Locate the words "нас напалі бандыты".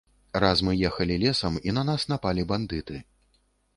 1.93-2.97